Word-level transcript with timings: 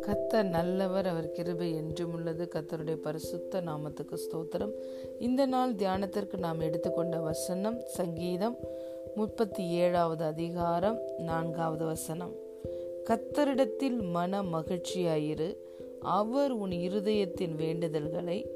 கத்தர் 0.00 0.48
நல்லவர் 0.48 1.06
அவர் 1.06 1.30
கிருபை 1.30 1.74
என்றும் 1.74 2.12
உள்ளது. 2.12 2.48
கத்தருடைய 2.54 2.94
பரிசுத்த 2.94 3.60
நாமத்துக்கு 3.60 4.14
ஸ்தோத்திரம். 4.14 4.72
இந்த 5.18 5.46
நாள் 5.46 5.74
தியானத்திற்கு 5.74 6.38
நாம் 6.38 6.60
எடுத்துக்கொண்ட 6.60 7.20
வசனம் 7.20 7.80
சங்கீதம் 7.84 8.56
முப்பத்தி 9.14 9.68
ஏழாவது 9.68 10.24
அதிகாரம் 10.24 11.00
நான்காவது 11.18 11.84
வசனம். 11.84 12.34
கத்தரிடத்தில் 13.10 14.10
மன 14.10 14.42
மகிழ்ச்சியாயிரு. 14.42 15.56
அவர் 16.00 16.50
உன் 16.50 16.70
இருதயத்தின் 16.70 17.56
வேண்டுதல்களை 17.56 18.46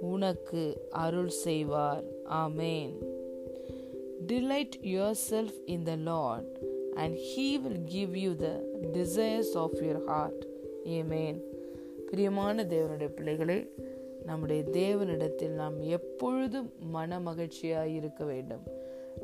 உனக்கு 0.00 0.86
அருள் 0.90 1.28
செய்வார். 1.28 2.04
ஆமேன். 2.30 3.14
Delight 4.26 4.70
yourself 5.30 5.54
in 5.66 5.82
the 5.82 5.94
and 6.96 7.04
and 7.04 7.16
he 7.16 7.60
will 7.60 7.84
give 7.84 8.16
you 8.16 8.34
the 8.34 8.46
of 8.46 9.44
of 9.54 9.76
heart. 9.76 10.04
Heart 10.06 10.46
பிரியமான 12.10 12.64
தேவனுடைய 12.64 13.08
பிள்ளைகளே 13.08 13.66
நம்முடைய 14.24 14.62
தேவனிடத்தில் 14.62 15.48
நாம் 15.48 15.80
எப்பொழுதும் 15.80 16.72
மன 16.78 17.20
மகிழ்ச்சியாக 17.20 17.88
இருக்க 17.88 18.24
வேண்டும். 18.24 18.62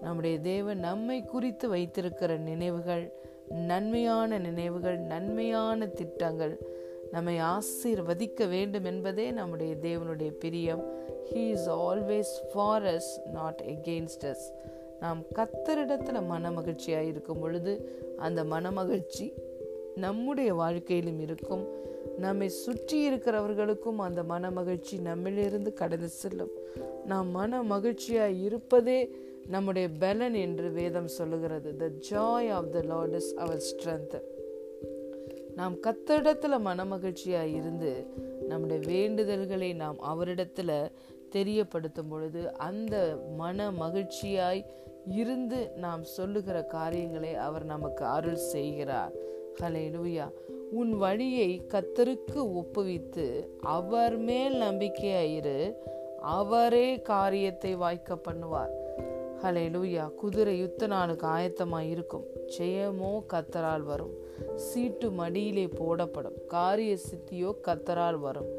நம்முடைய 0.01 0.39
தேவன் 0.39 0.79
நம்மை 0.79 1.25
குறித்து 1.25 1.69
வைத்திருக்கிற 1.69 2.37
நினைவுகள் 2.37 3.13
நன்மையான 3.49 4.39
நினைவுகள் 4.39 4.99
நன்மையான 4.99 5.87
திட்டங்கள் 5.87 6.59
நம்மை 7.11 7.37
ஆசீர்வதிக்க 7.37 8.49
வேண்டும் 8.49 8.85
என்பதே 8.85 9.31
நம்முடைய 9.31 9.75
தேவனுடைய 9.75 10.31
பிரியம். 10.31 10.93
He 11.33 11.51
is 11.51 11.71
always 11.71 12.51
for 12.53 12.83
us 12.83 13.27
not 13.33 13.63
against 13.67 14.25
us 14.25 14.81
நாம் 15.03 15.21
கத்தரிடத்துல 15.35 16.27
மன 16.27 16.51
மகிழ்ச்சியாக 16.51 17.05
இருக்கும் 17.05 17.41
பொழுது 17.41 17.73
அந்த 18.17 18.41
மன 18.45 18.71
மகிழ்ச்சி 18.71 19.27
நம்முடைய 19.95 20.51
வாழ்க்கையிலும் 20.55 21.21
இருக்கும். 21.21 21.65
நம்மை 22.19 22.49
சுற்றி 22.49 22.99
இருக்கிறவர்களுக்கும் 23.11 23.99
அந்த 23.99 24.23
மன 24.23 24.51
மகிழ்ச்சி 24.51 24.97
நம்மிலிருந்து 24.99 25.73
கடந்து 25.73 26.09
செல்லும். 26.09 26.53
நாம் 27.07 27.29
மன 27.29 27.63
மகிழ்ச்சியாய் 27.63 28.43
இருப்பதே 28.43 28.99
நம்முடைய 29.47 29.87
பலன் 29.99 30.35
என்று 30.35 30.71
வேதம் 30.71 31.09
சொல்லுகிறது. 31.09 31.71
The 31.77 31.87
joy 32.11 32.51
of 32.51 32.73
the 32.73 32.83
Lord 32.83 33.15
is 33.15 33.35
our 33.35 33.63
strength 33.69 34.19
நாம் 35.57 35.75
கத்தரிடத்துல 35.87 36.61
மன 36.61 36.85
மகிழ்ச்சியாய் 36.85 37.55
இருந்து 37.55 38.07
நம்முடைய 38.49 38.81
வேண்டுதல்களை 38.93 39.75
நாம் 39.75 39.99
அவரிடத்துல 40.13 40.71
தெரியப்படுத்தும் 41.33 42.09
பொழுது 42.09 42.41
அந்த 42.69 42.95
மன 43.37 43.71
மகிழ்ச்சியாய் 43.71 44.63
இருந்து 45.07 45.71
நாம் 45.77 46.03
சொல்லுகிற 46.03 46.63
காரியங்களை 46.63 47.35
அவர் 47.35 47.65
நமக்கு 47.65 48.05
அருள் 48.05 48.35
செய்கிறார். 48.35 49.13
ஹலே 49.61 49.91
லூயா 49.91 50.31
உன் 50.71 50.97
வழியை 50.97 51.63
கத்தருக்கு 51.69 52.35
ஒப்புவித்து 52.35 53.47
அவர் 53.61 54.17
மேல் 54.17 54.55
நம்பிக்கையாயிரு. 54.55 55.75
அவரே 56.21 57.01
காரியத்தை 57.01 57.75
வாய்க்க 57.75 58.15
பண்ணுவார். 58.15 58.71
ஹலே 59.43 59.65
லூயா 59.71 60.15
குதிரை 60.15 60.59
யுத்த 60.59 60.87
நாளுக்கு 60.87 61.27
ஆயத்தமாக 61.27 61.89
இருக்கும். 61.89 62.25
ஜெயமோ 62.59 63.23
கத்தரால் 63.33 63.83
வரும். 63.83 64.15
சீட்டு 64.55 65.11
மடியிலே 65.11 65.67
போடப்படும். 65.67 66.47
காரிய 66.47 66.97
சித்தியோ 66.97 67.55
கத்தரால் 67.69 68.19
வரும். 68.19 68.51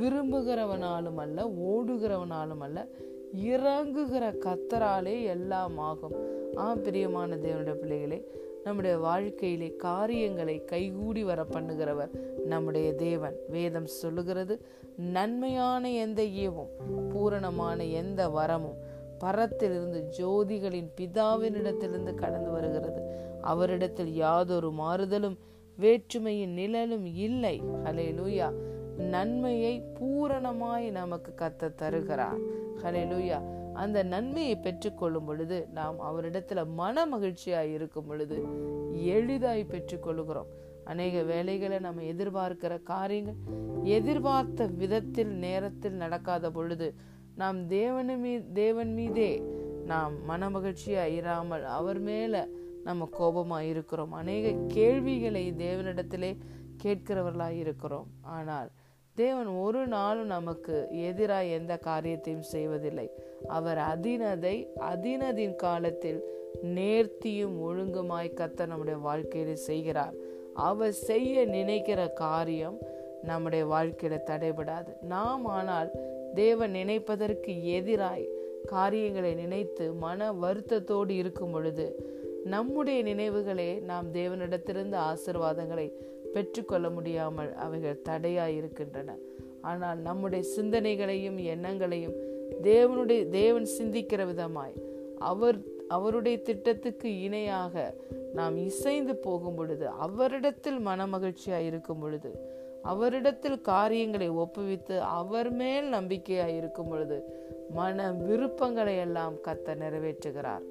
விரும்புகிறவனாலும் 0.00 1.16
அல்ல 1.16 1.44
ஓடுகிறவனாலும் 1.44 2.60
அல்ல 2.60 2.88
இறங்குகிற 3.36 4.34
கத்தராலே 4.38 5.24
எல்லாம் 5.24 5.78
ஆகும். 5.78 6.14
ஆ 6.56 6.74
பிரியமான 6.74 7.36
தேவனுடைய 7.36 7.74
பிள்ளைகளே 7.74 8.26
நம்முடைய 8.64 8.98
வாழ்க்கையிலே 8.98 9.76
காரியங்களை 9.76 10.64
கைகூடி 10.64 11.24
வர 11.24 11.46
பண்ணுகிறவர் 11.50 12.10
நம்முடைய 12.44 12.94
தேவன். 12.94 13.36
வேதம் 13.48 13.86
சொல்லுகிறது 13.86 14.64
நன்மையான 14.96 15.90
எந்த 15.90 16.22
ஏவும் 16.22 16.68
பூரணமான 17.08 17.84
எந்த 17.84 18.28
வரமும் 18.28 18.76
பரத்திலிருந்து 19.18 20.02
ஜோதிகளின் 20.18 20.90
பிதாவினிடத்திலிருந்து 21.00 22.14
கடந்து 22.14 22.50
வருகிறது. 22.50 23.02
அவரிடத்தில் 23.40 24.14
யாதொரு 24.14 24.70
மாறுதலும் 24.70 25.36
வேற்றுமையின் 25.76 26.52
நிழலும் 26.52 27.04
இல்லை. 27.04 27.62
ஹலே 27.84 28.14
லூயா 28.14 28.52
நன்மையை 29.00 29.82
பூரணமாய் 30.00 30.90
நமக்கு 30.90 31.34
கத்த 31.36 31.74
தருகிறார். 31.74 32.38
ஹலெலுயா 32.82 33.58
அந்த 33.72 34.02
நன்மையை 34.02 34.56
பெற்றுக்கொள்ளும் 34.56 35.24
பொழுது 35.24 35.68
நாம் 35.74 36.00
அவரிடத்துல 36.00 36.66
மன 36.66 37.06
மகிழ்ச்சியாய் 37.06 37.72
இருக்கும் 37.72 38.06
பொழுது 38.06 38.44
எளிதாய் 38.92 39.66
பெற்றுக்கொள்கிறோம் 39.70 40.50
அநேக 40.84 41.22
வேலைகளை 41.22 41.78
நம்ம 41.78 42.02
எதிர்பார்க்கிற 42.02 42.82
காரியங்கள் 42.82 43.34
எதிர்பார்த்த 43.82 44.66
விதத்தில் 44.66 45.28
நேரத்தில் 45.28 45.92
நடக்காத 45.92 46.50
பொழுது 46.50 46.94
நாம் 47.34 47.68
தேவனு 47.68 48.18
மீ 48.18 48.40
தேவன் 48.52 48.92
மீதே 48.92 49.42
நாம் 49.84 50.24
மன 50.24 50.50
மகிழ்ச்சியாக 50.50 51.08
இராமல் 51.08 51.64
அவர் 51.64 52.00
மேலே 52.00 52.44
நம்ம 52.84 53.08
கோபமாக 53.10 53.64
இருக்கிறோம். 53.64 54.12
அநேக 54.12 54.54
கேள்விகளை 54.68 55.52
தேவனிடத்திலே 55.52 56.36
கேட்கிறவர்களாக 56.82 57.50
இருக்கிறோம். 57.50 58.06
ஆனால் 58.22 58.70
தேவன் 59.20 59.50
ஒரு 59.64 59.80
நாளும் 59.86 60.30
நமக்கு 60.36 60.76
எதிராக 61.02 61.54
எந்த 61.58 61.74
காரியத்தையும் 61.88 62.48
செய்வதில்லை. 62.54 63.06
அவர் 63.48 63.80
அதினதை 63.92 64.56
அதினதின் 64.92 65.56
காலத்தில் 65.56 66.20
நேர்த்தியும் 66.78 67.56
ஒழுங்குமாய் 67.66 68.36
கத்த 68.40 68.66
நம்முடைய 68.66 68.98
வாழ்க்கையில 69.08 69.52
செய்கிறார். 69.68 70.14
அவர் 70.68 70.94
செய்ய 71.08 71.44
நினைக்கிற 71.56 72.00
காரியம் 72.24 72.78
நம்முடைய 73.22 73.64
வாழ்க்கையில 73.66 74.18
தடைபடாது. 74.30 74.90
நாம் 75.14 75.44
ஆனால் 75.58 75.90
தேவன் 76.34 76.74
நினைப்பதற்கு 76.74 77.52
எதிராய் 77.78 78.26
காரியங்களை 78.66 79.32
நினைத்து 79.34 79.84
மன 80.04 80.30
வருத்தத்தோடு 80.42 81.12
இருக்கும் 81.22 81.52
பொழுது 81.52 81.86
நம்முடைய 82.44 82.98
நினைவுகளே 83.04 83.70
நாம் 83.82 84.08
தேவனிடத்திலிருந்து 84.14 84.98
ஆசிர்வாதங்களை 85.10 85.86
பெற்றுக்கொள்ள 86.32 86.90
முடியாமல் 86.90 87.54
அவைகள் 87.54 88.02
தடையாய் 88.02 88.56
இருக்கின்றன. 88.56 89.16
ஆனால் 89.60 89.98
நம்முடைய 89.98 90.44
சிந்தனைகளையும் 90.56 91.38
எண்ணங்களையும் 91.54 92.16
தேவனுடைய 92.62 93.28
தேவன் 93.28 93.68
சிந்திக்கிற 93.78 94.22
விதமாய் 94.26 94.76
அவர் 95.18 95.58
அவருடைய 95.88 96.38
திட்டத்துக்கு 96.42 97.20
இணையாக 97.20 97.94
நாம் 98.34 98.56
இசைந்து 98.56 99.16
போகும் 99.16 99.54
பொழுது 99.54 99.86
அவரிடத்தில் 99.88 100.80
மனமகிழ்ச்சியாய் 100.86 101.66
இருக்கும் 101.66 101.98
பொழுது 101.98 102.30
அவரிடத்தில் 102.82 103.60
காரியங்களை 103.60 104.30
ஒப்புவித்து 104.30 104.98
அவர் 104.98 105.50
மேல் 105.52 105.92
நம்பிக்கையாய் 105.92 106.56
இருக்கும் 106.56 106.88
பொழுது 106.88 107.18
மன 107.74 108.12
விருப்பங்களை 108.12 108.96
எல்லாம் 108.96 109.34
கத்த 109.34 109.74
நிறைவேற்றுகிறார். 109.74 110.64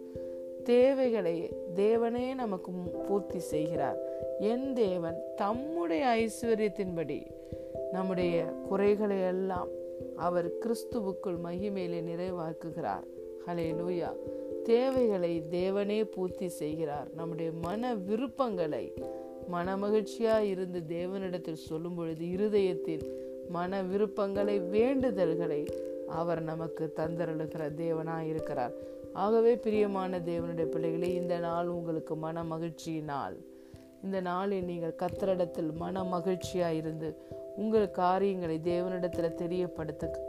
தேவைகளை 0.74 1.36
தேவனே 1.76 2.36
நமக்கு 2.36 2.72
பூர்த்தி 3.08 3.40
செய்கிறார். 3.40 4.00
என் 4.40 4.74
தேவன் 4.74 5.18
தம்முடைய 5.36 6.04
ஐஸ்வர்யத்தின்படி 6.20 7.20
நம்முடைய 7.92 8.44
குறைகளை 8.44 9.20
எல்லாம் 9.22 9.68
அவர் 10.16 10.48
கிறிஸ்துவுக்குள் 10.64 11.38
மகிமையிலே 11.46 12.02
நிறைவாக்குகிறார். 12.12 13.06
ஹலே 13.48 13.68
லூயா 13.80 14.12
தேவைகளை 14.64 15.34
தேவனே 15.52 16.00
பூர்த்தி 16.12 16.48
செய்கிறார். 16.48 17.08
நம்முடைய 17.16 17.52
மன 17.62 17.96
விருப்பங்களை 17.96 18.86
மனமகிழ்ச்சியா 19.54 20.36
இருந்து 20.40 20.80
தேவனிடத்தில் 20.88 21.66
சொல்லும் 21.68 21.96
பொழுது 21.96 22.30
இருதயத்தில் 22.30 23.06
மன 23.50 23.82
விருப்பங்களை 23.82 24.56
வேண்டுதல்களை 24.62 25.62
அவர் 26.08 26.42
நமக்கு 26.42 26.94
தந்தருளுகிற 26.96 27.64
தேவனா 27.82 28.18
இருக்கிறார் 28.28 28.74
ஆகவே 29.14 29.56
பிரியமான 29.56 30.20
தேவனுடைய 30.20 30.66
பிள்ளைகளே 30.66 31.14
இந்த 31.14 31.40
நாள் 31.40 31.68
உங்களுக்கு 31.68 32.16
மன 32.16 32.44
மகிழ்ச்சி 32.44 33.02
நாள் 33.02 33.38
இந்த 34.04 34.22
நாளில் 34.22 34.64
நீங்கள் 34.64 34.96
கத்தரிடத்தில் 34.98 35.74
மன 35.74 36.04
மகிழ்ச்சியாக 36.04 36.74
இருந்து 36.74 37.18
உங்கள் 37.56 37.92
காரியங்களை 37.92 38.60
தேவனிடத்தில் 38.64 39.34
தெரியப்படுத்த 39.34 40.28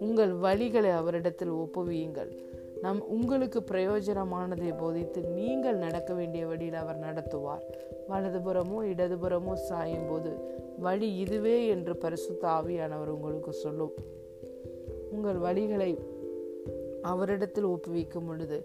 உங்கள் 0.00 0.32
வழிகளை 0.34 0.90
அவரிடத்தில் 0.90 1.50
ஒப்புவியுங்கள். 1.50 2.38
நம் 2.82 3.08
உங்களுக்கு 3.08 3.64
பிரயோஜனமானதை 3.70 4.78
போதித்து 4.78 5.22
நீங்கள் 5.22 5.76
நடக்க 5.76 6.14
வேண்டிய 6.14 6.46
வழியில் 6.46 6.74
அவர் 6.74 6.98
நடத்துவார். 6.98 7.60
வலதுபுறமோ 8.08 8.78
இடதுபுறமோ 8.82 9.52
சாயும் 9.52 10.08
போது 10.08 10.32
வழி 10.78 11.16
இதுவே 11.16 11.66
என்று 11.66 11.96
பரிசுத்த 11.96 12.48
ஆவியானவர் 12.48 13.06
உங்களுக்கு 13.06 13.52
சொல்லும். 13.52 13.92
உங்கள் 15.10 15.36
வழிகளை 15.36 15.98
அவரிடத்தில் 17.02 17.64
ஒப்புவிக்கும் 17.64 18.26
பொழுது 18.26 18.58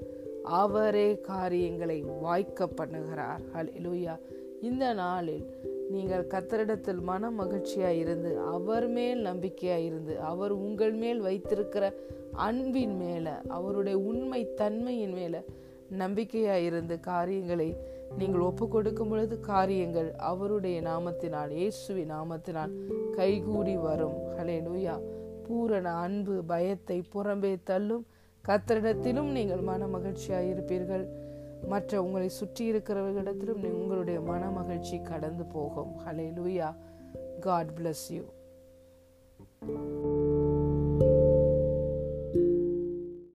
அவரே 0.43 1.19
காரியங்களை 1.21 2.01
வாய்க்க 2.01 2.65
பண்ணுகிறார். 2.65 3.41
ஹலெலுயா 3.55 4.19
இந்த 4.61 4.93
நாளில் 4.93 5.45
நீங்கள் 5.89 6.27
கத்தரிடத்தில் 6.27 7.01
மன 7.01 7.29
மகிழ்ச்சியாக 7.31 7.93
இருந்து 7.93 8.39
அவர் 8.39 8.87
மேல் 8.87 9.21
நம்பிக்கையாக 9.21 9.81
இருந்து 9.81 10.19
அவர் 10.19 10.51
உங்கள் 10.51 10.91
மேல் 10.91 11.19
வைத்திருக்கிற 11.19 11.93
அன்பின் 12.33 12.95
மேலே 12.97 13.31
அவருடைய 13.47 13.97
உண்மை 13.99 14.53
தன்மையின் 14.53 15.13
மேலே 15.13 15.41
நம்பிக்கையாக 15.89 16.59
இருந்து 16.59 16.99
காரியங்களை 16.99 17.77
நீங்கள் 18.17 18.41
ஒப்பு 18.41 18.67
கொடுக்கும் 18.67 19.09
பொழுது 19.09 19.39
காரியங்கள் 19.39 20.11
அவருடைய 20.15 20.81
நாமத்தினால் 20.81 21.51
இயேசுவி 21.51 22.03
நாமத்தினால் 22.13 22.73
கைகூடி 23.15 23.75
வரும். 23.77 24.17
ஹலே 24.37 24.57
லூயா 24.67 24.95
பூரண 25.47 25.89
அன்பு 25.89 26.43
பயத்தை 26.47 27.01
புறம்பே 27.13 27.55
தள்ளும். 27.63 28.05
கத்தரிடத்திலும் 28.47 29.31
நீங்கள் 29.31 29.59
மன 29.59 29.87
மகிழ்ச்சியாக 29.87 30.43
இருப்பீர்கள் 30.43 31.05
மற்ற 31.67 32.03
உங்களை 32.03 32.29
சுற்றி 32.29 32.71
இருக்கிறவர்களிடத்திலும் 32.71 33.71
உங்களுடைய 33.71 34.21
மன 34.21 34.49
மகிழ்ச்சி 34.49 35.01
கடந்து 35.01 35.45
போகும். 35.45 35.95
ஹலே 36.05 36.27
லூயா 36.37 36.75
காட் 37.39 37.69
பிளஸ் 37.69 38.05
யூ 38.09 38.23